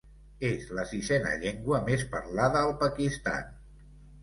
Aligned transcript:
És 0.47 0.63
la 0.77 0.85
sisena 0.91 1.35
llengua 1.43 1.83
més 1.91 2.07
parlada 2.15 2.65
al 2.65 2.75
Pakistan. 2.83 3.57